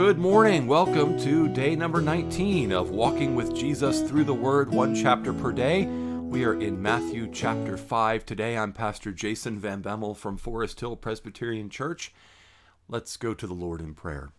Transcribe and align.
Good 0.00 0.18
morning. 0.18 0.66
Welcome 0.66 1.18
to 1.18 1.46
day 1.46 1.76
number 1.76 2.00
19 2.00 2.72
of 2.72 2.88
Walking 2.88 3.34
with 3.34 3.54
Jesus 3.54 4.00
through 4.00 4.24
the 4.24 4.32
Word, 4.32 4.70
one 4.70 4.94
chapter 4.94 5.30
per 5.34 5.52
day. 5.52 5.84
We 5.84 6.42
are 6.46 6.58
in 6.58 6.80
Matthew 6.80 7.28
chapter 7.30 7.76
5 7.76 8.24
today. 8.24 8.56
I'm 8.56 8.72
Pastor 8.72 9.12
Jason 9.12 9.58
Van 9.58 9.82
Bemmel 9.82 10.16
from 10.16 10.38
Forest 10.38 10.80
Hill 10.80 10.96
Presbyterian 10.96 11.68
Church. 11.68 12.14
Let's 12.88 13.18
go 13.18 13.34
to 13.34 13.46
the 13.46 13.52
Lord 13.52 13.82
in 13.82 13.92
prayer. 13.92 14.32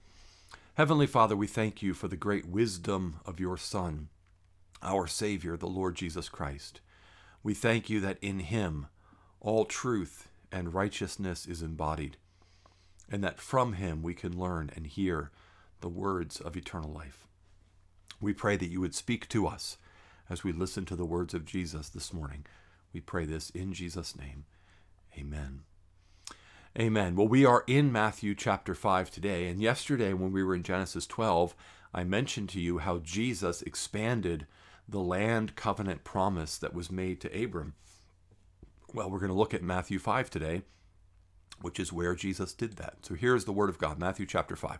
Heavenly 0.74 1.06
Father, 1.06 1.36
we 1.36 1.46
thank 1.46 1.84
you 1.84 1.94
for 1.94 2.08
the 2.08 2.18
great 2.18 2.48
wisdom 2.48 3.20
of 3.24 3.40
your 3.40 3.56
Son, 3.56 4.10
our 4.82 5.06
Savior, 5.06 5.58
the 5.58 5.68
Lord 5.68 5.94
Jesus 5.94 6.28
Christ. 6.28 6.82
We 7.44 7.54
thank 7.54 7.88
you 7.88 8.00
that 8.00 8.18
in 8.20 8.40
him 8.40 8.88
all 9.40 9.66
truth 9.66 10.28
and 10.52 10.74
righteousness 10.74 11.46
is 11.46 11.62
embodied, 11.62 12.18
and 13.08 13.24
that 13.24 13.40
from 13.40 13.74
him 13.74 14.02
we 14.02 14.16
can 14.16 14.40
learn 14.40 14.72
and 14.76 14.88
hear 14.88 15.30
the 15.82 15.90
words 15.90 16.40
of 16.40 16.56
eternal 16.56 16.92
life. 16.92 17.28
We 18.20 18.34
pray 18.34 18.56
that 18.58 18.70
you 18.70 18.80
would 18.82 18.96
speak 18.96 19.28
to 19.30 19.48
us 19.48 19.78
as 20.30 20.44
we 20.44 20.52
listen 20.52 20.86
to 20.86 20.96
the 20.96 21.06
words 21.06 21.34
of 21.34 21.46
Jesus 21.46 21.90
this 21.90 22.14
morning. 22.14 22.46
We 22.94 23.02
pray 23.02 23.26
this 23.26 23.50
in 23.50 23.74
Jesus' 23.74 24.16
name. 24.18 24.46
Amen. 25.18 25.62
Amen. 26.80 27.16
Well, 27.16 27.28
we 27.28 27.46
are 27.46 27.66
in 27.68 27.92
Matthew 27.92 28.34
chapter 28.34 28.74
5 28.74 29.12
today, 29.12 29.48
and 29.48 29.60
yesterday 29.60 30.14
when 30.14 30.32
we 30.32 30.42
were 30.42 30.56
in 30.56 30.64
Genesis 30.64 31.06
12, 31.06 31.54
I 31.94 32.06
mentioned 32.06 32.48
to 32.50 32.62
you 32.62 32.78
how 32.78 33.00
Jesus 33.00 33.62
expanded 33.64 34.48
the 34.88 35.02
land 35.02 35.56
covenant 35.56 36.06
promise 36.06 36.58
that 36.58 36.74
was 36.74 36.90
made 36.90 37.20
to 37.22 37.44
Abram. 37.44 37.74
Well, 38.94 39.10
we're 39.10 39.20
going 39.20 39.32
to 39.32 39.38
look 39.38 39.54
at 39.54 39.64
Matthew 39.64 40.00
5 40.00 40.30
today, 40.30 40.62
which 41.62 41.80
is 41.80 41.92
where 41.92 42.16
Jesus 42.16 42.54
did 42.54 42.78
that. 42.78 43.06
So 43.06 43.16
here's 43.16 43.46
the 43.46 43.52
word 43.52 43.70
of 43.70 43.78
God, 43.78 44.00
Matthew 44.00 44.26
chapter 44.26 44.56
5. 44.56 44.80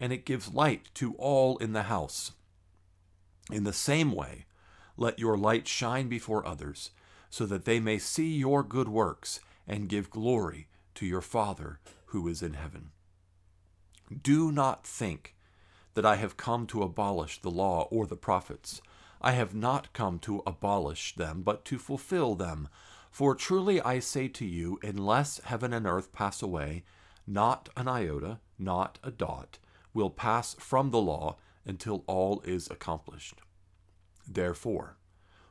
and 0.00 0.12
it 0.12 0.24
gives 0.24 0.52
light 0.52 0.88
to 0.94 1.14
all 1.14 1.58
in 1.58 1.74
the 1.74 1.84
house. 1.84 2.32
In 3.52 3.64
the 3.64 3.72
same 3.72 4.12
way, 4.12 4.46
let 4.96 5.18
your 5.18 5.36
light 5.36 5.68
shine 5.68 6.08
before 6.08 6.46
others, 6.46 6.90
so 7.28 7.46
that 7.46 7.64
they 7.64 7.78
may 7.78 7.98
see 7.98 8.34
your 8.34 8.62
good 8.62 8.88
works 8.88 9.40
and 9.68 9.88
give 9.88 10.10
glory 10.10 10.66
to 10.94 11.06
your 11.06 11.20
Father 11.20 11.78
who 12.06 12.26
is 12.26 12.42
in 12.42 12.54
heaven. 12.54 12.90
Do 14.22 14.50
not 14.50 14.84
think 14.84 15.36
that 15.94 16.06
I 16.06 16.16
have 16.16 16.36
come 16.36 16.66
to 16.68 16.82
abolish 16.82 17.40
the 17.40 17.50
law 17.50 17.86
or 17.90 18.06
the 18.06 18.16
prophets. 18.16 18.80
I 19.20 19.32
have 19.32 19.54
not 19.54 19.92
come 19.92 20.18
to 20.20 20.42
abolish 20.46 21.14
them, 21.14 21.42
but 21.42 21.64
to 21.66 21.78
fulfill 21.78 22.34
them. 22.34 22.68
For 23.10 23.34
truly 23.34 23.80
I 23.80 23.98
say 23.98 24.28
to 24.28 24.44
you, 24.44 24.78
unless 24.82 25.40
heaven 25.44 25.72
and 25.72 25.86
earth 25.86 26.12
pass 26.12 26.42
away, 26.42 26.84
not 27.26 27.68
an 27.76 27.86
iota, 27.86 28.40
not 28.58 28.98
a 29.02 29.10
dot, 29.10 29.58
will 29.92 30.10
pass 30.10 30.54
from 30.54 30.90
the 30.90 31.00
law 31.00 31.36
until 31.64 32.04
all 32.06 32.40
is 32.44 32.70
accomplished. 32.70 33.40
Therefore, 34.26 34.96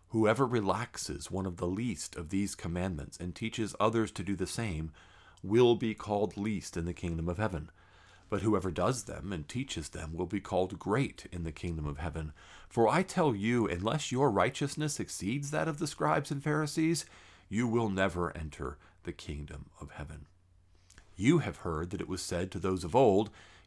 whoever 0.09 0.45
relaxes 0.45 1.29
one 1.29 1.45
of 1.45 1.57
the 1.57 1.67
least 1.67 2.15
of 2.15 2.29
these 2.29 2.55
commandments 2.55 3.17
and 3.17 3.35
teaches 3.35 3.75
others 3.79 4.11
to 4.11 4.23
do 4.23 4.35
the 4.35 4.47
same 4.47 4.91
will 5.43 5.75
be 5.75 5.93
called 5.93 6.37
least 6.37 6.75
in 6.77 6.85
the 6.85 6.93
kingdom 6.93 7.29
of 7.29 7.37
heaven. 7.37 7.69
But 8.29 8.41
whoever 8.41 8.69
does 8.69 9.05
them 9.05 9.33
and 9.33 9.47
teaches 9.47 9.89
them 9.89 10.13
will 10.13 10.27
be 10.27 10.39
called 10.39 10.77
great 10.77 11.25
in 11.31 11.43
the 11.43 11.51
kingdom 11.51 11.85
of 11.85 11.97
heaven. 11.97 12.31
For 12.69 12.87
I 12.87 13.01
tell 13.01 13.35
you, 13.35 13.67
unless 13.67 14.11
your 14.11 14.29
righteousness 14.29 14.99
exceeds 14.99 15.51
that 15.51 15.67
of 15.67 15.79
the 15.79 15.87
scribes 15.87 16.29
and 16.29 16.43
Pharisees, 16.43 17.05
you 17.49 17.67
will 17.67 17.89
never 17.89 18.35
enter 18.37 18.77
the 19.03 19.11
kingdom 19.11 19.71
of 19.81 19.91
heaven. 19.91 20.27
You 21.15 21.39
have 21.39 21.57
heard 21.57 21.89
that 21.89 22.01
it 22.01 22.07
was 22.07 22.21
said 22.21 22.51
to 22.51 22.59
those 22.59 22.83
of 22.83 22.95
old, 22.95 23.31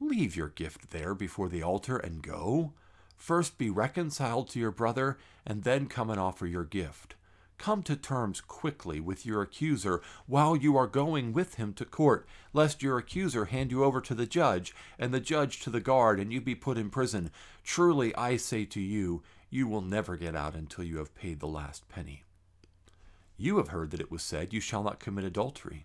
Leave 0.00 0.34
your 0.34 0.48
gift 0.48 0.90
there 0.90 1.14
before 1.14 1.48
the 1.50 1.62
altar 1.62 1.98
and 1.98 2.22
go. 2.22 2.72
First 3.18 3.58
be 3.58 3.68
reconciled 3.68 4.48
to 4.50 4.58
your 4.58 4.70
brother, 4.70 5.18
and 5.44 5.62
then 5.62 5.86
come 5.86 6.08
and 6.08 6.18
offer 6.18 6.46
your 6.46 6.64
gift. 6.64 7.16
Come 7.58 7.82
to 7.82 7.94
terms 7.94 8.40
quickly 8.40 8.98
with 8.98 9.26
your 9.26 9.42
accuser 9.42 10.00
while 10.26 10.56
you 10.56 10.74
are 10.78 10.86
going 10.86 11.34
with 11.34 11.56
him 11.56 11.74
to 11.74 11.84
court, 11.84 12.26
lest 12.54 12.82
your 12.82 12.96
accuser 12.96 13.44
hand 13.44 13.70
you 13.70 13.84
over 13.84 14.00
to 14.00 14.14
the 14.14 14.24
judge, 14.24 14.74
and 14.98 15.12
the 15.12 15.20
judge 15.20 15.60
to 15.60 15.70
the 15.70 15.80
guard, 15.80 16.18
and 16.18 16.32
you 16.32 16.40
be 16.40 16.54
put 16.54 16.78
in 16.78 16.88
prison. 16.88 17.30
Truly 17.62 18.16
I 18.16 18.38
say 18.38 18.64
to 18.64 18.80
you, 18.80 19.22
you 19.50 19.68
will 19.68 19.82
never 19.82 20.16
get 20.16 20.34
out 20.34 20.54
until 20.54 20.84
you 20.84 20.96
have 20.96 21.14
paid 21.14 21.40
the 21.40 21.46
last 21.46 21.86
penny. 21.90 22.24
You 23.36 23.58
have 23.58 23.68
heard 23.68 23.90
that 23.90 24.00
it 24.00 24.10
was 24.10 24.22
said, 24.22 24.54
You 24.54 24.60
shall 24.60 24.82
not 24.82 24.98
commit 24.98 25.24
adultery. 25.26 25.84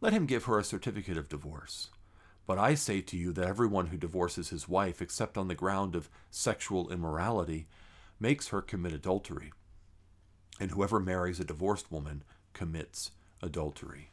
let 0.00 0.12
him 0.12 0.26
give 0.26 0.44
her 0.44 0.58
a 0.58 0.64
certificate 0.64 1.16
of 1.16 1.28
divorce. 1.28 1.90
But 2.46 2.58
I 2.58 2.74
say 2.74 3.00
to 3.02 3.16
you 3.16 3.32
that 3.32 3.46
everyone 3.46 3.88
who 3.88 3.96
divorces 3.96 4.48
his 4.48 4.68
wife, 4.68 5.02
except 5.02 5.36
on 5.36 5.48
the 5.48 5.54
ground 5.54 5.94
of 5.94 6.08
sexual 6.30 6.90
immorality, 6.90 7.66
makes 8.18 8.48
her 8.48 8.62
commit 8.62 8.92
adultery. 8.92 9.52
And 10.58 10.70
whoever 10.70 10.98
marries 10.98 11.40
a 11.40 11.44
divorced 11.44 11.92
woman 11.92 12.22
commits 12.52 13.10
adultery. 13.42 14.10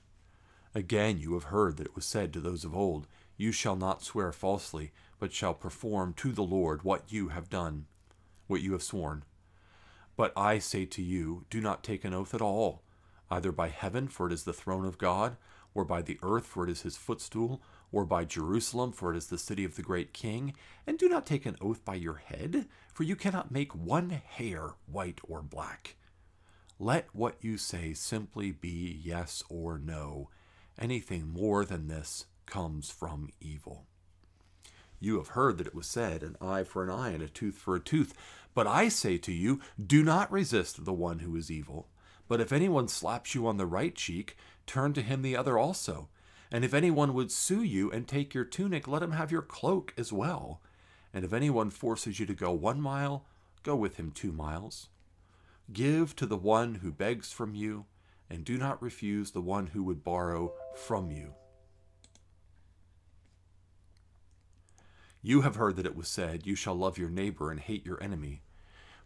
Again, 0.73 1.17
you 1.17 1.33
have 1.33 1.45
heard 1.45 1.77
that 1.77 1.87
it 1.87 1.95
was 1.95 2.05
said 2.05 2.33
to 2.33 2.41
those 2.41 2.65
of 2.65 2.75
old, 2.75 3.07
You 3.37 3.53
shall 3.53 3.77
not 3.77 4.03
swear 4.03 4.31
falsely, 4.33 4.91
but 5.17 5.31
shall 5.31 5.53
perform 5.53 6.13
to 6.15 6.33
the 6.33 6.43
Lord 6.43 6.83
what 6.83 7.11
you 7.11 7.29
have 7.29 7.49
done, 7.49 7.85
what 8.47 8.61
you 8.61 8.73
have 8.73 8.83
sworn. 8.83 9.23
But 10.17 10.33
I 10.35 10.59
say 10.59 10.85
to 10.85 11.01
you, 11.01 11.45
Do 11.49 11.61
not 11.61 11.83
take 11.83 12.03
an 12.03 12.13
oath 12.13 12.33
at 12.33 12.41
all, 12.41 12.83
either 13.31 13.53
by 13.53 13.69
heaven, 13.69 14.09
for 14.09 14.27
it 14.27 14.33
is 14.33 14.43
the 14.43 14.53
throne 14.53 14.85
of 14.85 14.97
God, 14.97 15.37
or 15.75 15.85
by 15.85 16.01
the 16.01 16.17
earth, 16.23 16.47
for 16.47 16.63
it 16.63 16.71
is 16.71 16.81
his 16.81 16.97
footstool, 16.97 17.61
or 17.91 18.05
by 18.05 18.25
Jerusalem, 18.25 18.91
for 18.91 19.13
it 19.13 19.17
is 19.17 19.27
the 19.27 19.37
city 19.37 19.63
of 19.63 19.75
the 19.75 19.83
great 19.83 20.13
king. 20.13 20.55
And 20.87 20.97
do 20.97 21.07
not 21.07 21.25
take 21.25 21.45
an 21.45 21.57
oath 21.61 21.85
by 21.85 21.95
your 21.95 22.15
head, 22.15 22.65
for 22.93 23.03
you 23.03 23.15
cannot 23.15 23.51
make 23.51 23.75
one 23.75 24.09
hair 24.09 24.71
white 24.91 25.19
or 25.27 25.43
black. 25.43 25.97
Let 26.79 27.07
what 27.13 27.35
you 27.41 27.57
say 27.57 27.93
simply 27.93 28.51
be 28.51 28.99
yes 29.03 29.43
or 29.49 29.77
no. 29.77 30.29
Anything 30.79 31.27
more 31.27 31.63
than 31.63 31.87
this 31.87 32.25
comes 32.45 32.89
from 32.89 33.29
evil. 33.39 33.85
You 34.99 35.17
have 35.17 35.29
heard 35.29 35.57
that 35.57 35.67
it 35.67 35.75
was 35.75 35.87
said, 35.87 36.23
an 36.23 36.35
eye 36.41 36.63
for 36.63 36.83
an 36.83 36.89
eye 36.89 37.09
and 37.09 37.21
a 37.21 37.27
tooth 37.27 37.57
for 37.57 37.75
a 37.75 37.79
tooth. 37.79 38.13
But 38.53 38.67
I 38.67 38.87
say 38.87 39.17
to 39.19 39.31
you, 39.31 39.59
do 39.85 40.03
not 40.03 40.31
resist 40.31 40.85
the 40.85 40.93
one 40.93 41.19
who 41.19 41.35
is 41.35 41.51
evil. 41.51 41.89
But 42.27 42.41
if 42.41 42.51
anyone 42.51 42.87
slaps 42.87 43.35
you 43.35 43.45
on 43.45 43.57
the 43.57 43.65
right 43.65 43.93
cheek, 43.93 44.35
turn 44.65 44.93
to 44.93 45.01
him 45.01 45.21
the 45.21 45.35
other 45.37 45.57
also. 45.57 46.09
And 46.51 46.63
if 46.63 46.73
anyone 46.73 47.13
would 47.13 47.31
sue 47.31 47.63
you 47.63 47.91
and 47.91 48.07
take 48.07 48.33
your 48.33 48.45
tunic, 48.45 48.87
let 48.87 49.03
him 49.03 49.11
have 49.11 49.31
your 49.31 49.41
cloak 49.41 49.93
as 49.97 50.13
well. 50.13 50.61
And 51.13 51.25
if 51.25 51.33
anyone 51.33 51.69
forces 51.69 52.19
you 52.19 52.25
to 52.25 52.33
go 52.33 52.51
one 52.51 52.81
mile, 52.81 53.25
go 53.63 53.75
with 53.75 53.97
him 53.97 54.11
two 54.11 54.31
miles. 54.31 54.89
Give 55.71 56.15
to 56.17 56.25
the 56.25 56.37
one 56.37 56.75
who 56.75 56.91
begs 56.91 57.31
from 57.31 57.55
you, 57.55 57.85
and 58.29 58.45
do 58.45 58.57
not 58.57 58.81
refuse 58.81 59.31
the 59.31 59.41
one 59.41 59.67
who 59.67 59.83
would 59.83 60.03
borrow 60.03 60.53
from 60.75 61.11
you. 61.11 61.33
You 65.21 65.41
have 65.41 65.55
heard 65.55 65.75
that 65.77 65.87
it 65.87 65.95
was 65.95 66.07
said, 66.07 66.45
You 66.45 66.55
shall 66.55 66.75
love 66.75 66.99
your 66.99 67.09
neighbor 67.09 67.49
and 67.49 67.59
hate 67.59 67.83
your 67.83 68.01
enemy. 68.03 68.43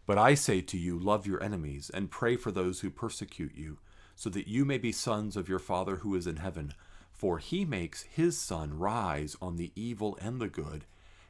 But 0.04 0.18
I 0.18 0.34
say 0.34 0.60
to 0.60 0.76
you, 0.76 0.98
Love 0.98 1.26
your 1.26 1.42
enemies, 1.42 1.90
and 1.92 2.10
pray 2.10 2.36
for 2.36 2.50
those 2.50 2.80
who 2.80 2.90
persecute 2.90 3.54
you, 3.54 3.78
so 4.20 4.28
that 4.28 4.46
you 4.46 4.66
may 4.66 4.76
be 4.76 4.92
sons 4.92 5.34
of 5.34 5.48
your 5.48 5.58
Father 5.58 5.96
who 5.96 6.14
is 6.14 6.26
in 6.26 6.36
heaven. 6.36 6.74
For 7.10 7.38
he 7.38 7.64
makes 7.64 8.02
his 8.02 8.36
sun 8.36 8.78
rise 8.78 9.34
on 9.40 9.56
the 9.56 9.72
evil 9.74 10.18
and 10.20 10.38
the 10.38 10.48
good, 10.50 10.84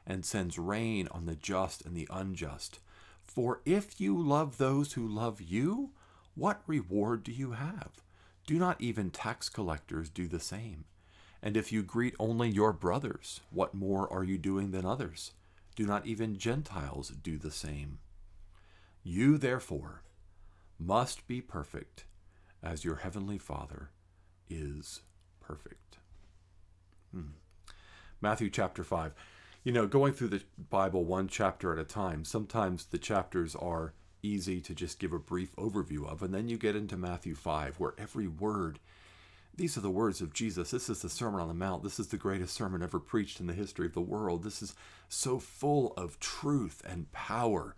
and 0.05 0.25
sends 0.25 0.59
rain 0.59 1.07
on 1.09 1.25
the 1.25 1.37
just 1.37 1.85
and 1.85 1.95
the 1.95 2.09
unjust. 2.11 2.79
For 3.23 3.61
if 3.63 4.01
you 4.01 4.21
love 4.21 4.57
those 4.57 4.91
who 4.91 5.07
love 5.07 5.39
you, 5.39 5.91
what 6.35 6.63
reward 6.67 7.23
do 7.23 7.31
you 7.31 7.51
have? 7.51 8.01
Do 8.45 8.59
not 8.59 8.81
even 8.81 9.09
tax 9.09 9.47
collectors 9.47 10.09
do 10.09 10.27
the 10.27 10.41
same? 10.41 10.83
And 11.41 11.55
if 11.55 11.71
you 11.71 11.83
greet 11.83 12.15
only 12.19 12.49
your 12.49 12.73
brothers, 12.73 13.39
what 13.51 13.73
more 13.73 14.11
are 14.11 14.25
you 14.25 14.37
doing 14.37 14.71
than 14.71 14.85
others? 14.85 15.31
Do 15.77 15.85
not 15.85 16.05
even 16.05 16.37
Gentiles 16.37 17.13
do 17.23 17.37
the 17.37 17.51
same? 17.51 17.99
You, 19.01 19.37
therefore, 19.37 20.01
must 20.77 21.25
be 21.25 21.39
perfect 21.39 22.03
as 22.63 22.85
your 22.85 22.97
heavenly 22.97 23.37
Father 23.37 23.89
is 24.49 25.01
perfect. 25.39 25.97
Hmm. 27.13 27.31
Matthew 28.21 28.49
chapter 28.49 28.83
5. 28.83 29.13
You 29.63 29.71
know, 29.71 29.85
going 29.85 30.13
through 30.13 30.29
the 30.29 30.43
Bible 30.69 31.03
one 31.03 31.27
chapter 31.27 31.71
at 31.71 31.79
a 31.79 31.83
time, 31.83 32.25
sometimes 32.25 32.85
the 32.85 32.97
chapters 32.97 33.55
are 33.55 33.93
easy 34.23 34.59
to 34.61 34.73
just 34.73 34.99
give 34.99 35.13
a 35.13 35.19
brief 35.19 35.55
overview 35.55 36.07
of, 36.07 36.21
and 36.21 36.33
then 36.33 36.47
you 36.47 36.57
get 36.57 36.75
into 36.75 36.97
Matthew 36.97 37.35
5, 37.35 37.79
where 37.79 37.93
every 37.97 38.27
word, 38.27 38.79
these 39.55 39.77
are 39.77 39.81
the 39.81 39.89
words 39.89 40.21
of 40.21 40.33
Jesus. 40.33 40.71
This 40.71 40.89
is 40.89 41.01
the 41.01 41.09
Sermon 41.09 41.41
on 41.41 41.47
the 41.47 41.53
Mount. 41.53 41.83
This 41.83 41.99
is 41.99 42.07
the 42.07 42.17
greatest 42.17 42.53
sermon 42.55 42.81
ever 42.81 42.99
preached 42.99 43.39
in 43.39 43.47
the 43.47 43.53
history 43.53 43.85
of 43.85 43.93
the 43.93 44.01
world. 44.01 44.43
This 44.43 44.61
is 44.61 44.73
so 45.09 45.39
full 45.39 45.93
of 45.95 46.19
truth 46.19 46.81
and 46.85 47.11
power. 47.11 47.75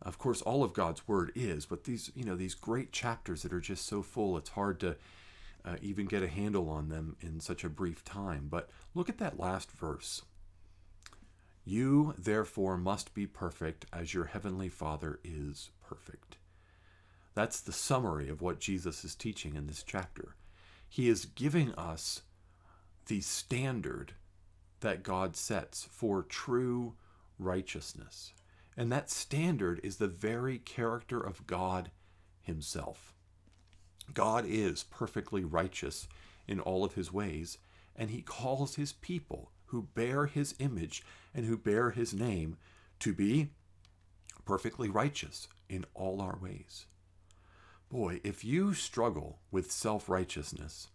Of 0.00 0.18
course, 0.18 0.42
all 0.42 0.62
of 0.62 0.72
God's 0.72 1.06
word 1.08 1.32
is, 1.34 1.66
but 1.66 1.84
these, 1.84 2.12
you 2.14 2.24
know, 2.24 2.36
these 2.36 2.54
great 2.54 2.92
chapters 2.92 3.42
that 3.42 3.52
are 3.52 3.60
just 3.60 3.86
so 3.86 4.02
full, 4.02 4.36
it's 4.36 4.50
hard 4.50 4.78
to 4.80 4.96
uh, 5.64 5.76
even 5.82 6.06
get 6.06 6.22
a 6.22 6.28
handle 6.28 6.68
on 6.68 6.88
them 6.88 7.16
in 7.20 7.40
such 7.40 7.64
a 7.64 7.68
brief 7.68 8.04
time. 8.04 8.46
But 8.48 8.70
look 8.94 9.08
at 9.08 9.18
that 9.18 9.40
last 9.40 9.72
verse. 9.72 10.22
You, 11.64 12.14
therefore, 12.16 12.78
must 12.78 13.12
be 13.12 13.26
perfect 13.26 13.86
as 13.92 14.14
your 14.14 14.26
heavenly 14.26 14.68
Father 14.68 15.18
is 15.24 15.70
perfect. 15.86 16.36
That's 17.34 17.60
the 17.60 17.72
summary 17.72 18.28
of 18.28 18.40
what 18.40 18.60
Jesus 18.60 19.04
is 19.04 19.14
teaching 19.14 19.54
in 19.54 19.66
this 19.66 19.82
chapter. 19.82 20.36
He 20.88 21.08
is 21.08 21.26
giving 21.26 21.74
us 21.74 22.22
the 23.06 23.20
standard 23.20 24.14
that 24.80 25.02
God 25.02 25.36
sets 25.36 25.86
for 25.90 26.22
true 26.22 26.94
righteousness. 27.38 28.32
And 28.78 28.92
that 28.92 29.10
standard 29.10 29.80
is 29.82 29.96
the 29.96 30.06
very 30.06 30.58
character 30.58 31.20
of 31.20 31.48
God 31.48 31.90
Himself. 32.40 33.12
God 34.14 34.44
is 34.46 34.84
perfectly 34.84 35.42
righteous 35.44 36.06
in 36.46 36.60
all 36.60 36.84
of 36.84 36.94
his 36.94 37.12
ways, 37.12 37.58
and 37.96 38.08
he 38.08 38.22
calls 38.22 38.76
his 38.76 38.92
people 38.92 39.50
who 39.66 39.88
bear 39.94 40.26
his 40.26 40.54
image 40.60 41.04
and 41.34 41.44
who 41.44 41.58
bear 41.58 41.90
his 41.90 42.14
name 42.14 42.56
to 43.00 43.12
be 43.12 43.50
perfectly 44.44 44.88
righteous 44.88 45.48
in 45.68 45.84
all 45.92 46.22
our 46.22 46.38
ways. 46.40 46.86
Boy, 47.90 48.20
if 48.22 48.44
you 48.44 48.74
struggle 48.74 49.40
with 49.50 49.72
self 49.72 50.08
righteousness, 50.08 50.88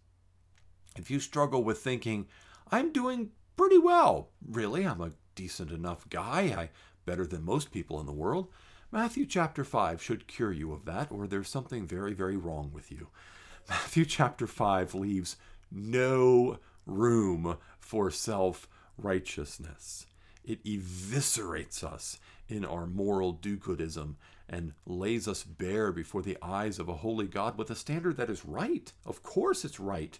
if 0.96 1.10
you 1.10 1.20
struggle 1.20 1.62
with 1.62 1.78
thinking, 1.78 2.26
I'm 2.70 2.92
doing 2.92 3.30
pretty 3.56 3.78
well, 3.78 4.30
really, 4.44 4.86
I'm 4.86 5.02
a 5.02 5.12
decent 5.34 5.70
enough 5.70 6.08
guy, 6.08 6.54
I 6.56 6.70
better 7.04 7.26
than 7.26 7.44
most 7.44 7.70
people 7.70 8.00
in 8.00 8.06
the 8.06 8.12
world, 8.12 8.48
Matthew 8.90 9.26
chapter 9.26 9.64
5 9.64 10.00
should 10.00 10.26
cure 10.26 10.52
you 10.52 10.72
of 10.72 10.84
that, 10.84 11.10
or 11.10 11.26
there's 11.26 11.48
something 11.48 11.86
very, 11.86 12.14
very 12.14 12.36
wrong 12.36 12.70
with 12.72 12.92
you. 12.92 13.08
Matthew 13.68 14.04
chapter 14.04 14.46
5 14.46 14.94
leaves 14.94 15.36
no 15.70 16.58
room 16.86 17.56
for 17.80 18.10
self 18.10 18.68
righteousness. 18.96 20.06
It 20.44 20.62
eviscerates 20.64 21.82
us 21.82 22.18
in 22.48 22.64
our 22.64 22.86
moral 22.86 23.32
do 23.32 23.56
goodism 23.56 24.16
and 24.48 24.74
lays 24.86 25.26
us 25.26 25.42
bare 25.42 25.90
before 25.90 26.22
the 26.22 26.36
eyes 26.42 26.78
of 26.78 26.88
a 26.88 26.96
holy 26.96 27.26
God 27.26 27.56
with 27.56 27.70
a 27.70 27.74
standard 27.74 28.16
that 28.18 28.30
is 28.30 28.44
right. 28.44 28.92
Of 29.06 29.22
course, 29.22 29.64
it's 29.64 29.80
right 29.80 30.18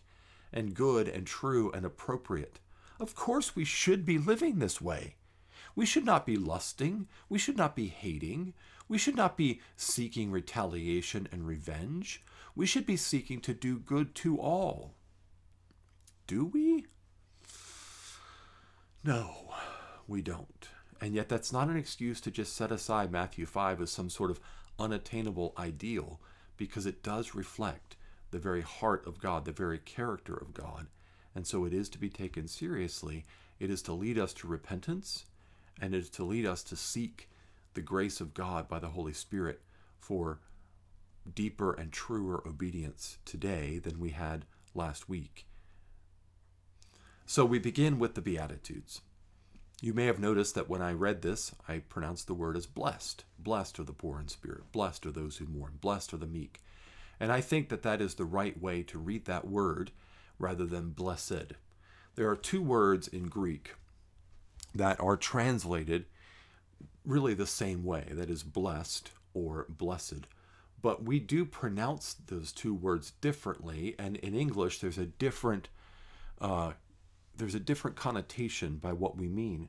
and 0.52 0.74
good 0.74 1.08
and 1.08 1.26
true 1.26 1.70
and 1.72 1.84
appropriate. 1.84 2.60
Of 2.98 3.14
course, 3.14 3.54
we 3.54 3.64
should 3.64 4.06
be 4.06 4.18
living 4.18 4.58
this 4.58 4.80
way. 4.80 5.16
We 5.76 5.86
should 5.86 6.04
not 6.04 6.24
be 6.26 6.36
lusting. 6.36 7.08
We 7.28 7.38
should 7.38 7.56
not 7.56 7.74
be 7.74 7.88
hating. 7.88 8.54
We 8.88 8.98
should 8.98 9.16
not 9.16 9.36
be 9.36 9.60
seeking 9.76 10.30
retaliation 10.30 11.28
and 11.32 11.46
revenge. 11.46 12.22
We 12.54 12.66
should 12.66 12.86
be 12.86 12.96
seeking 12.96 13.40
to 13.40 13.54
do 13.54 13.78
good 13.78 14.14
to 14.16 14.38
all. 14.38 14.94
Do 16.26 16.44
we? 16.44 16.86
No, 19.02 19.52
we 20.06 20.22
don't. 20.22 20.68
And 21.00 21.14
yet, 21.14 21.28
that's 21.28 21.52
not 21.52 21.68
an 21.68 21.76
excuse 21.76 22.20
to 22.22 22.30
just 22.30 22.54
set 22.54 22.70
aside 22.70 23.10
Matthew 23.10 23.44
5 23.44 23.82
as 23.82 23.90
some 23.90 24.08
sort 24.08 24.30
of 24.30 24.40
unattainable 24.78 25.54
ideal, 25.58 26.20
because 26.56 26.86
it 26.86 27.02
does 27.02 27.34
reflect 27.34 27.96
the 28.30 28.38
very 28.38 28.62
heart 28.62 29.06
of 29.06 29.18
God, 29.18 29.44
the 29.44 29.52
very 29.52 29.78
character 29.78 30.34
of 30.34 30.54
God. 30.54 30.86
And 31.34 31.46
so 31.46 31.64
it 31.64 31.74
is 31.74 31.88
to 31.90 31.98
be 31.98 32.08
taken 32.08 32.48
seriously. 32.48 33.24
It 33.58 33.70
is 33.70 33.82
to 33.82 33.92
lead 33.92 34.18
us 34.18 34.32
to 34.34 34.46
repentance 34.46 35.26
and 35.80 35.94
it 35.94 35.98
is 35.98 36.10
to 36.10 36.24
lead 36.24 36.46
us 36.46 36.62
to 36.64 36.76
seek 36.76 37.28
the 37.74 37.82
grace 37.82 38.20
of 38.20 38.34
God 38.34 38.68
by 38.68 38.78
the 38.78 38.88
Holy 38.88 39.12
Spirit 39.12 39.60
for 39.98 40.40
deeper 41.32 41.72
and 41.72 41.92
truer 41.92 42.42
obedience 42.46 43.18
today 43.24 43.78
than 43.78 43.98
we 43.98 44.10
had 44.10 44.44
last 44.74 45.08
week. 45.08 45.46
So 47.26 47.44
we 47.44 47.58
begin 47.58 47.98
with 47.98 48.14
the 48.14 48.20
Beatitudes. 48.20 49.00
You 49.80 49.94
may 49.94 50.06
have 50.06 50.18
noticed 50.18 50.54
that 50.54 50.68
when 50.68 50.82
I 50.82 50.92
read 50.92 51.22
this, 51.22 51.54
I 51.68 51.78
pronounced 51.78 52.26
the 52.26 52.34
word 52.34 52.56
as 52.56 52.66
blessed. 52.66 53.24
Blessed 53.38 53.78
are 53.80 53.84
the 53.84 53.92
poor 53.92 54.20
in 54.20 54.28
spirit. 54.28 54.70
Blessed 54.72 55.06
are 55.06 55.10
those 55.10 55.38
who 55.38 55.46
mourn. 55.46 55.78
Blessed 55.80 56.14
are 56.14 56.18
the 56.18 56.26
meek. 56.26 56.62
And 57.18 57.32
I 57.32 57.40
think 57.40 57.68
that 57.68 57.82
that 57.82 58.00
is 58.00 58.14
the 58.14 58.24
right 58.24 58.60
way 58.60 58.82
to 58.84 58.98
read 58.98 59.24
that 59.24 59.46
word 59.46 59.90
rather 60.38 60.66
than 60.66 60.90
blessed. 60.90 61.54
There 62.14 62.28
are 62.28 62.36
two 62.36 62.62
words 62.62 63.08
in 63.08 63.28
Greek 63.28 63.74
that 64.74 65.00
are 65.00 65.16
translated 65.16 66.06
really 67.04 67.34
the 67.34 67.46
same 67.46 67.84
way 67.84 68.08
that 68.10 68.30
is, 68.30 68.42
blessed 68.42 69.10
or 69.34 69.66
blessed. 69.68 70.26
But 70.80 71.04
we 71.04 71.18
do 71.18 71.44
pronounce 71.44 72.14
those 72.26 72.52
two 72.52 72.74
words 72.74 73.12
differently, 73.20 73.94
and 73.98 74.16
in 74.16 74.34
English, 74.34 74.80
there's 74.80 74.98
a 74.98 75.06
different 75.06 75.68
uh, 76.40 76.72
there's 77.36 77.54
a 77.54 77.60
different 77.60 77.96
connotation 77.96 78.76
by 78.76 78.92
what 78.92 79.16
we 79.16 79.28
mean 79.28 79.68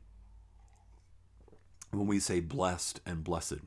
when 1.92 2.06
we 2.06 2.20
say 2.20 2.40
blessed 2.40 3.00
and 3.06 3.24
blessed. 3.24 3.60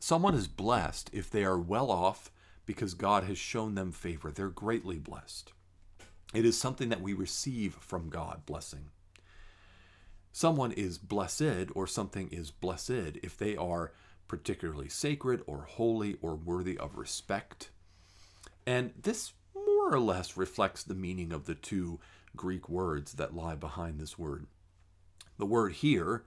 Someone 0.00 0.34
is 0.34 0.48
blessed 0.48 1.10
if 1.12 1.30
they 1.30 1.44
are 1.44 1.58
well 1.58 1.90
off 1.90 2.30
because 2.66 2.94
God 2.94 3.24
has 3.24 3.38
shown 3.38 3.74
them 3.74 3.92
favor. 3.92 4.30
They're 4.30 4.48
greatly 4.48 4.98
blessed. 4.98 5.52
It 6.34 6.44
is 6.44 6.58
something 6.58 6.88
that 6.88 7.00
we 7.00 7.14
receive 7.14 7.74
from 7.74 8.10
God, 8.10 8.44
blessing. 8.46 8.90
Someone 10.38 10.70
is 10.70 10.98
blessed 10.98 11.72
or 11.74 11.88
something 11.88 12.28
is 12.28 12.52
blessed 12.52 13.18
if 13.24 13.36
they 13.36 13.56
are 13.56 13.90
particularly 14.28 14.88
sacred 14.88 15.42
or 15.48 15.66
holy 15.68 16.16
or 16.22 16.36
worthy 16.36 16.78
of 16.78 16.96
respect. 16.96 17.70
And 18.64 18.92
this 19.02 19.32
more 19.52 19.92
or 19.92 19.98
less 19.98 20.36
reflects 20.36 20.84
the 20.84 20.94
meaning 20.94 21.32
of 21.32 21.46
the 21.46 21.56
two 21.56 21.98
Greek 22.36 22.68
words 22.68 23.14
that 23.14 23.34
lie 23.34 23.56
behind 23.56 23.98
this 23.98 24.16
word. 24.16 24.46
The 25.38 25.44
word 25.44 25.72
here 25.72 26.22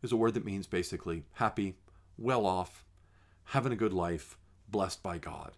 is 0.00 0.12
a 0.12 0.16
word 0.16 0.34
that 0.34 0.44
means 0.44 0.68
basically 0.68 1.24
happy, 1.32 1.74
well 2.16 2.46
off, 2.46 2.84
having 3.46 3.72
a 3.72 3.74
good 3.74 3.92
life, 3.92 4.38
blessed 4.68 5.02
by 5.02 5.18
God. 5.18 5.56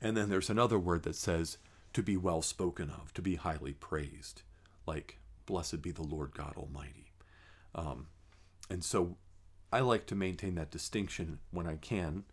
And 0.00 0.16
then 0.16 0.28
there's 0.28 0.48
another 0.48 0.78
word 0.78 1.02
that 1.02 1.16
says 1.16 1.58
to 1.92 2.04
be 2.04 2.16
well 2.16 2.40
spoken 2.40 2.88
of, 2.88 3.12
to 3.14 3.20
be 3.20 3.34
highly 3.34 3.72
praised, 3.72 4.42
like 4.86 5.18
blessed 5.44 5.82
be 5.82 5.90
the 5.90 6.04
Lord 6.04 6.34
God 6.36 6.54
Almighty. 6.56 7.11
Um, 7.74 8.06
and 8.70 8.82
so 8.84 9.16
I 9.72 9.80
like 9.80 10.06
to 10.06 10.14
maintain 10.14 10.54
that 10.56 10.70
distinction 10.70 11.38
when 11.50 11.66
I 11.66 11.76
can 11.76 12.24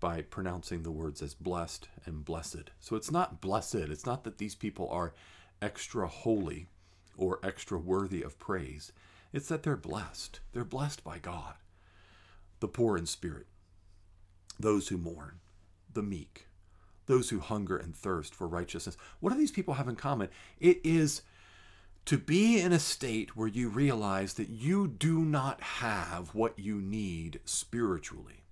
by 0.00 0.22
pronouncing 0.22 0.82
the 0.82 0.90
words 0.90 1.22
as 1.22 1.34
blessed 1.34 1.88
and 2.04 2.24
blessed. 2.24 2.70
So 2.80 2.96
it's 2.96 3.10
not 3.10 3.40
blessed, 3.40 3.76
it's 3.76 4.06
not 4.06 4.24
that 4.24 4.38
these 4.38 4.56
people 4.56 4.88
are 4.90 5.14
extra 5.60 6.08
holy 6.08 6.66
or 7.16 7.38
extra 7.42 7.78
worthy 7.78 8.22
of 8.22 8.38
praise. 8.38 8.92
It's 9.32 9.48
that 9.48 9.62
they're 9.62 9.76
blessed. 9.76 10.40
They're 10.52 10.64
blessed 10.64 11.04
by 11.04 11.18
God. 11.18 11.54
The 12.60 12.68
poor 12.68 12.96
in 12.96 13.06
spirit, 13.06 13.46
those 14.58 14.88
who 14.88 14.98
mourn, 14.98 15.40
the 15.92 16.02
meek, 16.02 16.48
those 17.06 17.30
who 17.30 17.40
hunger 17.40 17.76
and 17.76 17.96
thirst 17.96 18.34
for 18.34 18.46
righteousness. 18.46 18.96
What 19.20 19.32
do 19.32 19.38
these 19.38 19.50
people 19.50 19.74
have 19.74 19.88
in 19.88 19.96
common? 19.96 20.28
It 20.60 20.80
is 20.84 21.22
to 22.04 22.18
be 22.18 22.60
in 22.60 22.72
a 22.72 22.78
state 22.78 23.36
where 23.36 23.48
you 23.48 23.68
realize 23.68 24.34
that 24.34 24.48
you 24.48 24.88
do 24.88 25.20
not 25.20 25.60
have 25.60 26.34
what 26.34 26.58
you 26.58 26.80
need 26.80 27.40
spiritually. 27.44 28.42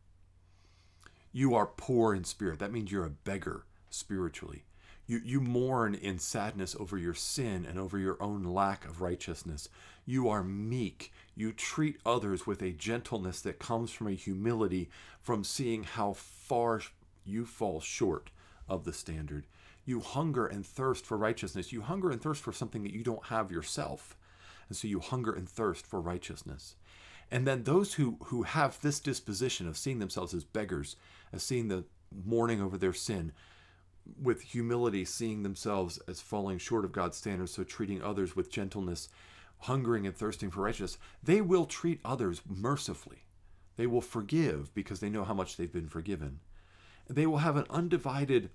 You 1.33 1.55
are 1.55 1.67
poor 1.67 2.15
in 2.15 2.25
spirit. 2.25 2.59
That 2.59 2.73
means 2.73 2.91
you're 2.91 3.05
a 3.05 3.11
beggar 3.11 3.65
spiritually. 3.89 4.65
You, 5.07 5.21
you 5.25 5.41
mourn 5.41 5.95
in 5.95 6.19
sadness 6.21 6.77
over 6.79 6.97
your 6.97 7.15
sin 7.15 7.67
and 7.69 7.79
over 7.79 7.99
your 7.99 8.17
own 8.23 8.45
lack 8.45 8.85
of 8.85 9.01
righteousness. 9.01 9.69
You 10.07 10.29
are 10.29 10.45
meek. 10.45 11.13
You 11.35 11.53
treat 11.53 11.99
others 12.07 12.47
with 12.47 12.63
a 12.63 12.71
gentleness 12.71 13.41
that 13.43 13.59
comes 13.59 13.91
from 13.91 14.07
a 14.07 14.13
humility 14.13 14.89
from 15.21 15.43
seeing 15.43 15.83
how 15.83 16.13
far 16.13 16.83
you 17.25 17.45
fall 17.45 17.81
short 17.81 18.31
of 18.69 18.85
the 18.85 18.93
standard. 18.93 19.47
You 19.91 19.99
hunger 19.99 20.47
and 20.47 20.65
thirst 20.65 21.05
for 21.05 21.17
righteousness. 21.17 21.73
You 21.73 21.81
hunger 21.81 22.11
and 22.11 22.23
thirst 22.23 22.45
for 22.45 22.53
something 22.53 22.85
that 22.85 22.95
you 22.95 23.03
don't 23.03 23.27
have 23.27 23.51
yourself. 23.51 24.17
And 24.69 24.77
so 24.77 24.87
you 24.87 25.01
hunger 25.01 25.33
and 25.33 25.49
thirst 25.49 25.85
for 25.85 26.01
righteousness. 26.01 26.77
And 27.29 27.45
then 27.45 27.65
those 27.65 27.95
who, 27.95 28.17
who 28.27 28.45
have 28.45 28.81
this 28.83 29.01
disposition 29.01 29.67
of 29.67 29.77
seeing 29.77 29.99
themselves 29.99 30.33
as 30.33 30.45
beggars, 30.45 30.95
as 31.33 31.43
seeing 31.43 31.67
the 31.67 31.87
mourning 32.25 32.63
over 32.63 32.79
their 32.79 32.93
sin, 32.93 33.33
with 34.23 34.43
humility, 34.43 35.05
seeing 35.05 35.43
themselves 35.43 35.99
as 36.07 36.21
falling 36.21 36.59
short 36.59 36.85
of 36.85 36.93
God's 36.93 37.17
standards, 37.17 37.51
so 37.51 37.65
treating 37.65 38.01
others 38.01 38.37
with 38.37 38.49
gentleness, 38.49 39.09
hungering 39.59 40.07
and 40.07 40.15
thirsting 40.15 40.53
for 40.53 40.61
righteousness, 40.61 40.99
they 41.21 41.41
will 41.41 41.67
treat 41.67 41.99
others 42.05 42.43
mercifully. 42.49 43.25
They 43.77 43.89
will 43.89 44.03
forgive 44.03 44.73
because 44.73 45.01
they 45.01 45.11
know 45.11 45.25
how 45.25 45.35
much 45.35 45.57
they've 45.57 45.73
been 45.73 45.89
forgiven. 45.89 46.39
They 47.09 47.27
will 47.27 47.39
have 47.39 47.57
an 47.57 47.67
undivided 47.69 48.51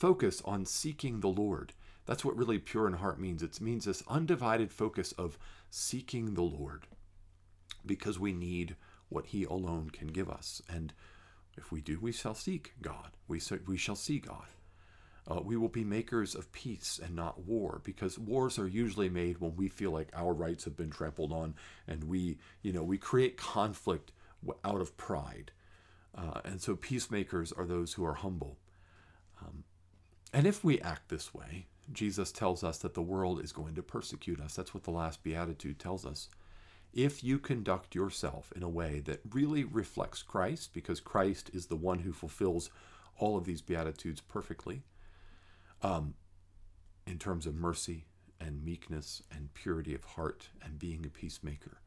focus 0.00 0.40
on 0.46 0.64
seeking 0.64 1.20
the 1.20 1.28
Lord. 1.28 1.74
That's 2.06 2.24
what 2.24 2.36
really 2.36 2.58
pure 2.58 2.86
in 2.86 2.94
heart 2.94 3.20
means. 3.20 3.42
It 3.42 3.60
means 3.60 3.84
this 3.84 4.02
undivided 4.08 4.72
focus 4.72 5.12
of 5.12 5.38
seeking 5.68 6.32
the 6.32 6.42
Lord 6.42 6.86
because 7.84 8.18
we 8.18 8.32
need 8.32 8.76
what 9.10 9.26
He 9.26 9.44
alone 9.44 9.90
can 9.90 10.08
give 10.08 10.30
us. 10.30 10.62
And 10.68 10.94
if 11.56 11.70
we 11.70 11.82
do, 11.82 11.98
we 12.00 12.12
shall 12.12 12.34
seek 12.34 12.72
God. 12.80 13.10
We, 13.28 13.42
we 13.66 13.76
shall 13.76 13.94
see 13.94 14.18
God. 14.18 14.46
Uh, 15.30 15.42
we 15.44 15.56
will 15.58 15.68
be 15.68 15.84
makers 15.84 16.34
of 16.34 16.50
peace 16.50 16.98
and 17.02 17.14
not 17.14 17.44
war 17.44 17.82
because 17.84 18.18
wars 18.18 18.58
are 18.58 18.66
usually 18.66 19.10
made 19.10 19.38
when 19.38 19.54
we 19.54 19.68
feel 19.68 19.90
like 19.90 20.08
our 20.14 20.32
rights 20.32 20.64
have 20.64 20.76
been 20.78 20.90
trampled 20.90 21.30
on 21.30 21.54
and 21.86 22.04
we, 22.04 22.38
you 22.62 22.72
know, 22.72 22.82
we 22.82 22.96
create 22.96 23.36
conflict 23.36 24.12
out 24.64 24.80
of 24.80 24.96
pride. 24.96 25.52
Uh, 26.14 26.40
and 26.44 26.62
so 26.62 26.74
peacemakers 26.74 27.52
are 27.52 27.66
those 27.66 27.92
who 27.92 28.04
are 28.04 28.14
humble. 28.14 28.56
And 30.32 30.46
if 30.46 30.62
we 30.62 30.80
act 30.80 31.08
this 31.08 31.34
way, 31.34 31.66
Jesus 31.92 32.30
tells 32.30 32.62
us 32.62 32.78
that 32.78 32.94
the 32.94 33.02
world 33.02 33.42
is 33.42 33.52
going 33.52 33.74
to 33.74 33.82
persecute 33.82 34.40
us. 34.40 34.54
That's 34.54 34.72
what 34.72 34.84
the 34.84 34.90
last 34.90 35.22
beatitude 35.22 35.78
tells 35.78 36.06
us. 36.06 36.28
If 36.92 37.22
you 37.22 37.38
conduct 37.38 37.94
yourself 37.94 38.52
in 38.54 38.62
a 38.62 38.68
way 38.68 39.00
that 39.00 39.20
really 39.30 39.64
reflects 39.64 40.22
Christ, 40.22 40.72
because 40.72 41.00
Christ 41.00 41.50
is 41.52 41.66
the 41.66 41.76
one 41.76 42.00
who 42.00 42.12
fulfills 42.12 42.70
all 43.16 43.36
of 43.36 43.44
these 43.44 43.62
beatitudes 43.62 44.20
perfectly, 44.20 44.82
um, 45.82 46.14
in 47.06 47.18
terms 47.18 47.46
of 47.46 47.54
mercy 47.54 48.06
and 48.40 48.64
meekness 48.64 49.22
and 49.34 49.54
purity 49.54 49.94
of 49.94 50.04
heart 50.04 50.48
and 50.62 50.78
being 50.78 51.04
a 51.04 51.10
peacemaker, 51.10 51.80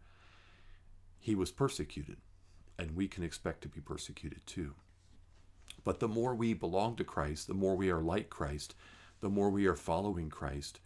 he 1.20 1.36
was 1.36 1.52
persecuted, 1.52 2.18
and 2.78 2.96
we 2.96 3.08
can 3.08 3.24
expect 3.24 3.62
to 3.62 3.70
be 3.70 3.80
persecuted 3.80 4.46
too. 4.46 4.76
But 5.84 6.00
the 6.00 6.08
more 6.08 6.34
we 6.34 6.54
belong 6.54 6.96
to 6.98 7.04
Christ, 7.04 7.48
the 7.48 7.54
more 7.54 7.76
we 7.76 7.90
are 7.90 8.02
like 8.02 8.30
Christ, 8.30 8.76
the 9.20 9.30
more 9.30 9.50
we 9.50 9.66
are 9.66 9.76
following 9.76 10.30
Christ, 10.30 10.80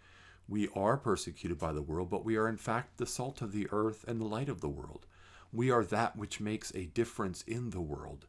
we 0.47 0.69
are 0.75 0.97
persecuted 0.97 1.57
by 1.57 1.73
the 1.73 1.81
world, 1.81 2.09
but 2.09 2.23
we 2.23 2.37
are 2.37 2.47
in 2.47 2.57
fact 2.57 2.97
the 2.97 3.05
salt 3.05 3.41
of 3.41 3.51
the 3.51 3.67
earth 3.71 4.05
and 4.07 4.19
the 4.19 4.25
light 4.25 4.49
of 4.49 4.61
the 4.61 4.69
world. 4.69 5.05
We 5.51 5.71
are 5.71 5.83
that 5.85 6.15
which 6.15 6.39
makes 6.39 6.73
a 6.73 6.85
difference 6.85 7.41
in 7.43 7.71
the 7.71 7.81
world 7.81 8.27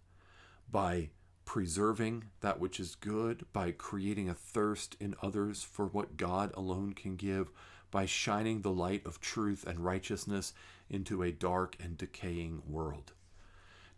by 0.70 1.10
preserving 1.44 2.24
that 2.40 2.60
which 2.60 2.78
is 2.78 2.94
good, 2.94 3.46
by 3.52 3.70
creating 3.70 4.28
a 4.28 4.34
thirst 4.34 4.96
in 5.00 5.14
others 5.22 5.62
for 5.62 5.86
what 5.86 6.16
God 6.16 6.52
alone 6.54 6.92
can 6.92 7.16
give, 7.16 7.50
by 7.90 8.04
shining 8.04 8.60
the 8.60 8.70
light 8.70 9.06
of 9.06 9.20
truth 9.20 9.66
and 9.66 9.80
righteousness 9.80 10.52
into 10.90 11.22
a 11.22 11.32
dark 11.32 11.76
and 11.80 11.96
decaying 11.96 12.62
world. 12.66 13.12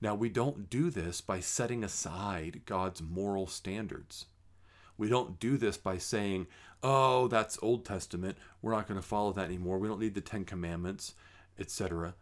Now, 0.01 0.15
we 0.15 0.31
don't 0.31 0.71
do 0.71 0.91
this 0.91 1.21
by 1.21 1.41
setting 1.41 1.85
aside 1.85 2.63
God's 2.65 3.03
moral 3.03 3.47
standards. 3.47 4.27
We 4.97 5.09
don't 5.09 5.39
do 5.39 5.57
this 5.57 5.77
by 5.77 5.99
saying, 5.99 6.47
oh, 6.83 7.29
that's 7.29 7.59
Old 7.63 7.85
Testament. 7.85 8.39
We're 8.63 8.73
not 8.73 8.87
going 8.87 9.01
to 9.01 9.07
follow 9.07 9.33
that 9.33 9.47
anymore. 9.47 9.79
We 9.79 9.89
don't 9.89 10.01
need 10.01 10.15
the 10.15 10.21
Ten 10.21 10.45
Commandments, 10.45 11.15
etc. 11.59 12.15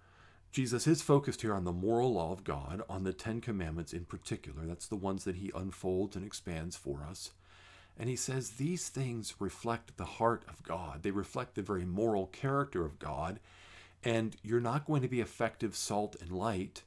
Jesus 0.50 0.86
is 0.86 1.02
focused 1.02 1.42
here 1.42 1.54
on 1.54 1.64
the 1.64 1.72
moral 1.72 2.14
law 2.14 2.32
of 2.32 2.44
God, 2.44 2.82
on 2.88 3.04
the 3.04 3.12
Ten 3.12 3.40
Commandments 3.40 3.92
in 3.92 4.04
particular. 4.04 4.62
That's 4.64 4.86
the 4.86 4.96
ones 4.96 5.24
that 5.24 5.36
he 5.36 5.52
unfolds 5.54 6.16
and 6.16 6.24
expands 6.24 6.76
for 6.76 7.04
us. 7.08 7.32
And 7.98 8.08
he 8.08 8.16
says 8.16 8.50
these 8.50 8.88
things 8.88 9.34
reflect 9.38 9.96
the 9.96 10.04
heart 10.04 10.44
of 10.48 10.62
God, 10.62 11.02
they 11.02 11.10
reflect 11.10 11.54
the 11.54 11.62
very 11.62 11.84
moral 11.84 12.26
character 12.26 12.84
of 12.84 12.98
God. 12.98 13.40
And 14.04 14.36
you're 14.42 14.60
not 14.60 14.86
going 14.86 15.02
to 15.02 15.08
be 15.08 15.20
effective 15.20 15.74
salt 15.74 16.14
and 16.20 16.30
light 16.30 16.82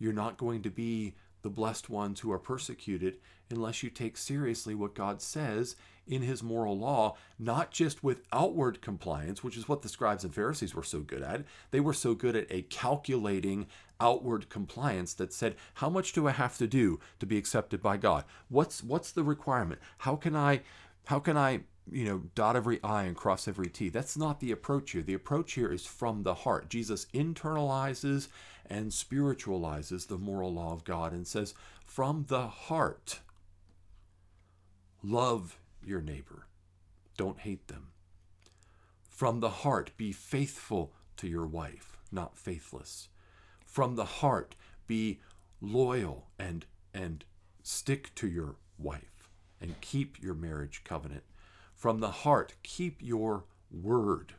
you're 0.00 0.12
not 0.12 0.36
going 0.36 0.62
to 0.62 0.70
be 0.70 1.14
the 1.42 1.48
blessed 1.48 1.88
ones 1.88 2.20
who 2.20 2.32
are 2.32 2.38
persecuted 2.38 3.18
unless 3.50 3.82
you 3.82 3.90
take 3.90 4.16
seriously 4.16 4.74
what 4.74 4.94
God 4.94 5.22
says 5.22 5.76
in 6.06 6.22
his 6.22 6.42
moral 6.42 6.76
law, 6.76 7.16
not 7.38 7.70
just 7.70 8.02
with 8.02 8.22
outward 8.32 8.82
compliance, 8.82 9.44
which 9.44 9.56
is 9.56 9.68
what 9.68 9.82
the 9.82 9.88
scribes 9.88 10.24
and 10.24 10.34
Pharisees 10.34 10.74
were 10.74 10.82
so 10.82 11.00
good 11.00 11.22
at. 11.22 11.44
They 11.70 11.80
were 11.80 11.94
so 11.94 12.14
good 12.14 12.34
at 12.36 12.46
a 12.50 12.62
calculating 12.62 13.66
outward 14.00 14.48
compliance 14.48 15.14
that 15.14 15.32
said, 15.32 15.56
how 15.74 15.88
much 15.88 16.12
do 16.12 16.26
I 16.26 16.32
have 16.32 16.58
to 16.58 16.66
do 16.66 16.98
to 17.20 17.26
be 17.26 17.38
accepted 17.38 17.82
by 17.82 17.96
God? 17.96 18.24
What's 18.48 18.82
what's 18.82 19.12
the 19.12 19.22
requirement? 19.22 19.80
How 19.98 20.16
can 20.16 20.34
I 20.34 20.62
how 21.04 21.20
can 21.20 21.36
I 21.36 21.60
you 21.90 22.04
know, 22.04 22.22
dot 22.34 22.56
every 22.56 22.82
I 22.82 23.04
and 23.04 23.16
cross 23.16 23.48
every 23.48 23.68
T. 23.68 23.88
That's 23.88 24.16
not 24.16 24.40
the 24.40 24.52
approach 24.52 24.92
here. 24.92 25.02
The 25.02 25.14
approach 25.14 25.52
here 25.54 25.72
is 25.72 25.86
from 25.86 26.22
the 26.22 26.34
heart. 26.34 26.68
Jesus 26.68 27.06
internalizes 27.12 28.28
and 28.68 28.92
spiritualizes 28.92 30.06
the 30.06 30.18
moral 30.18 30.54
law 30.54 30.72
of 30.72 30.84
God 30.84 31.12
and 31.12 31.26
says, 31.26 31.54
from 31.84 32.26
the 32.28 32.46
heart, 32.46 33.20
love 35.02 35.58
your 35.84 36.00
neighbor, 36.00 36.46
don't 37.16 37.40
hate 37.40 37.66
them. 37.68 37.88
From 39.08 39.40
the 39.40 39.50
heart, 39.50 39.90
be 39.96 40.12
faithful 40.12 40.92
to 41.16 41.26
your 41.26 41.46
wife, 41.46 41.98
not 42.12 42.38
faithless. 42.38 43.08
From 43.66 43.96
the 43.96 44.04
heart, 44.04 44.54
be 44.86 45.20
loyal 45.60 46.28
and 46.38 46.64
and 46.94 47.24
stick 47.62 48.14
to 48.14 48.26
your 48.26 48.56
wife 48.78 49.28
and 49.60 49.80
keep 49.80 50.20
your 50.22 50.34
marriage 50.34 50.82
covenant 50.84 51.22
from 51.80 52.00
the 52.00 52.10
heart, 52.10 52.56
keep 52.62 52.98
your 53.00 53.44
word. 53.70 54.34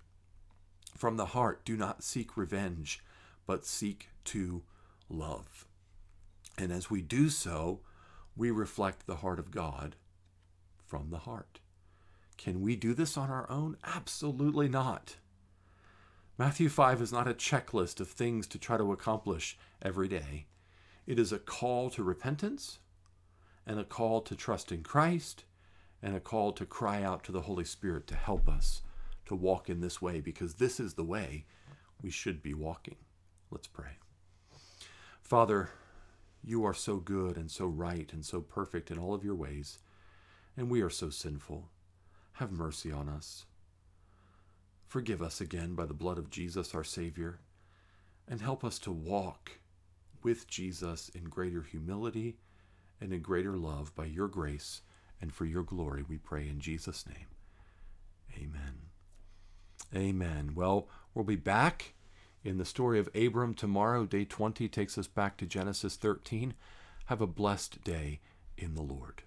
from 0.95 1.17
the 1.17 1.27
heart. 1.27 1.65
Do 1.65 1.75
not 1.75 2.03
seek 2.03 2.38
revenge, 2.38 3.03
but 3.48 3.65
seek 3.65 4.10
to 4.25 4.62
love. 5.10 5.65
And 6.55 6.71
as 6.71 6.91
we 6.91 7.01
do 7.01 7.29
so, 7.31 7.79
we 8.36 8.51
reflect 8.51 9.07
the 9.07 9.15
heart 9.15 9.39
of 9.39 9.50
God 9.50 9.95
from 10.86 11.10
the 11.10 11.17
heart. 11.19 11.60
Can 12.38 12.62
we 12.62 12.75
do 12.75 12.93
this 12.93 13.17
on 13.17 13.31
our 13.31 13.50
own? 13.50 13.75
Absolutely 13.83 14.69
not. 14.69 15.15
Matthew 16.38 16.69
5 16.69 17.01
is 17.01 17.12
not 17.12 17.27
a 17.27 17.33
checklist 17.33 18.00
of 18.00 18.10
things 18.10 18.45
to 18.50 18.60
try 18.60 18.77
to 18.77 18.91
accomplish 18.91 19.57
every 19.81 20.07
day. 20.07 20.45
It 21.07 21.17
is 21.17 21.31
a 21.31 21.39
call 21.39 21.89
to 21.89 22.03
repentance 22.03 22.77
and 23.65 23.79
a 23.79 23.83
call 23.83 24.21
to 24.21 24.36
trust 24.36 24.71
in 24.71 24.83
Christ 24.83 25.45
and 26.03 26.15
a 26.15 26.20
call 26.20 26.51
to 26.53 26.65
cry 26.65 27.03
out 27.03 27.24
to 27.24 27.31
the 27.31 27.41
Holy 27.41 27.63
Spirit 27.63 28.08
to 28.08 28.15
help 28.15 28.50
us 28.50 28.81
to 29.25 29.36
walk 29.36 29.70
in 29.70 29.81
this 29.81 30.01
way 30.01 30.20
because 30.20 30.55
this 30.55 30.79
is 30.79 30.96
the 30.96 31.03
way 31.03 31.46
we 32.01 32.10
should 32.10 32.41
be 32.41 32.53
walking. 32.53 32.98
Let's 33.50 33.67
pray. 33.67 33.98
Father, 35.22 35.70
you 36.43 36.65
are 36.65 36.74
so 36.74 36.98
good 36.98 37.38
and 37.38 37.51
so 37.51 37.65
right 37.67 38.12
and 38.12 38.25
so 38.25 38.41
perfect 38.41 38.89
in 38.89 38.98
all 38.98 39.13
of 39.13 39.24
your 39.24 39.36
ways, 39.36 39.79
and 40.58 40.70
we 40.70 40.81
are 40.81 40.89
so 40.89 41.10
sinful. 41.10 41.70
Have 42.34 42.51
mercy 42.51 42.91
on 42.91 43.08
us. 43.08 43.46
Forgive 44.88 45.22
us 45.22 45.39
again 45.39 45.75
by 45.75 45.86
the 45.86 45.93
blood 45.93 46.17
of 46.17 46.29
Jesus, 46.29 46.74
our 46.74 46.84
Savior, 46.84 47.39
and 48.27 48.41
help 48.41 48.63
us 48.63 48.79
to 48.79 48.91
walk 48.91 49.60
with 50.24 50.48
Jesus 50.48 51.10
in 51.10 51.25
greater 51.25 51.62
humility 51.62 52.38
and 53.00 53.13
in 53.13 53.22
greater 53.22 53.55
love 53.55 53.96
by 53.96 54.05
your 54.05 54.27
grace 54.27 54.81
and 55.22 55.34
for 55.34 55.46
your 55.46 55.63
glory, 55.63 56.04
we 56.04 56.18
pray 56.18 56.48
in 56.48 56.60
Jesus' 56.60 57.06
name. 57.08 57.28
Amen. 58.36 58.82
Amen. 59.96 60.54
Well, 60.56 60.88
we'll 61.13 61.25
be 61.25 61.36
back 61.36 61.94
in 62.44 62.58
the 62.58 62.66
story 62.66 63.00
of 63.00 63.10
Abram 63.13 63.54
tomorrow. 63.54 64.06
Day 64.06 64.25
20 64.25 64.68
takes 64.68 64.98
us 64.98 65.08
back 65.08 65.38
to 65.38 65.46
Genesis 65.46 65.96
13. 65.96 66.54
Have 67.06 67.22
a 67.22 67.28
blessed 67.28 67.84
day 67.84 68.20
in 68.58 68.75
the 68.75 68.82
Lord. 68.82 69.24